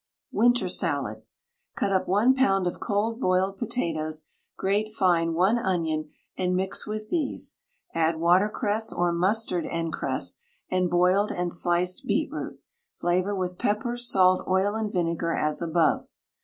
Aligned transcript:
WINTER 0.31 0.67
SALAD. 0.67 1.21
Cut 1.75 1.91
up 1.91 2.07
1 2.07 2.33
lb. 2.35 2.65
of 2.65 2.79
cold 2.79 3.19
boiled 3.19 3.59
potatoes, 3.59 4.25
grate 4.57 4.91
fine 4.91 5.35
1 5.35 5.59
onion 5.59 6.09
and 6.35 6.55
mix 6.55 6.87
with 6.87 7.09
these, 7.09 7.59
add 7.93 8.17
watercress, 8.19 8.91
or 8.91 9.11
mustard 9.11 9.67
and 9.67 9.93
cress, 9.93 10.37
and 10.71 10.89
boiled 10.89 11.29
and 11.31 11.53
sliced 11.53 12.03
beetroot; 12.07 12.59
flavour 12.95 13.35
with 13.35 13.59
pepper, 13.59 13.95
salt, 13.95 14.43
oil, 14.47 14.73
and 14.73 14.91
vinegar 14.91 15.33
as 15.33 15.61
above. 15.61 16.07